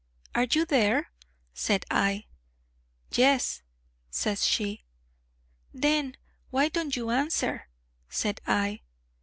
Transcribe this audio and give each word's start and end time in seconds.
'Are 0.33 0.45
you 0.49 0.65
there?' 0.65 1.11
said 1.53 1.85
I. 1.91 2.25
'Yes,' 3.11 3.61
says 4.09 4.43
she. 4.43 4.83
'Then 5.75 6.17
why 6.49 6.69
don't 6.69 6.95
you 6.95 7.11
answer?' 7.11 7.67
said 8.09 8.41
I. 8.47 8.81